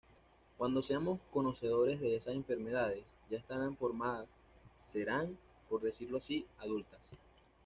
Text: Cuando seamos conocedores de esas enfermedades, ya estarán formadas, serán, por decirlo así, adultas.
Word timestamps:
Cuando 0.57 0.81
seamos 0.81 1.19
conocedores 1.31 1.99
de 1.99 2.15
esas 2.15 2.33
enfermedades, 2.33 3.03
ya 3.29 3.37
estarán 3.37 3.77
formadas, 3.77 4.27
serán, 4.75 5.37
por 5.69 5.79
decirlo 5.83 6.17
así, 6.17 6.43
adultas. 6.57 6.99